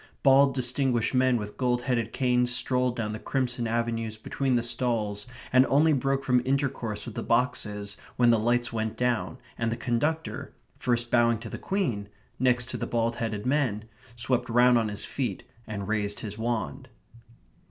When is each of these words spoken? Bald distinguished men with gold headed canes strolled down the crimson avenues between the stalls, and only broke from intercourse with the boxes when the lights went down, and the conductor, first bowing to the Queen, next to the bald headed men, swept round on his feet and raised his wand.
Bald 0.23 0.55
distinguished 0.55 1.13
men 1.13 1.37
with 1.37 1.57
gold 1.57 1.83
headed 1.83 2.11
canes 2.11 2.49
strolled 2.51 2.95
down 2.95 3.13
the 3.13 3.19
crimson 3.19 3.67
avenues 3.67 4.17
between 4.17 4.55
the 4.55 4.63
stalls, 4.63 5.27
and 5.53 5.63
only 5.67 5.93
broke 5.93 6.23
from 6.23 6.41
intercourse 6.43 7.05
with 7.05 7.13
the 7.13 7.21
boxes 7.21 7.97
when 8.15 8.31
the 8.31 8.39
lights 8.39 8.73
went 8.73 8.97
down, 8.97 9.37
and 9.59 9.71
the 9.71 9.77
conductor, 9.77 10.55
first 10.79 11.11
bowing 11.11 11.37
to 11.37 11.49
the 11.49 11.59
Queen, 11.59 12.09
next 12.39 12.67
to 12.71 12.77
the 12.77 12.87
bald 12.87 13.17
headed 13.17 13.45
men, 13.45 13.85
swept 14.15 14.49
round 14.49 14.75
on 14.75 14.87
his 14.87 15.05
feet 15.05 15.43
and 15.67 15.87
raised 15.87 16.21
his 16.21 16.35
wand. 16.35 16.89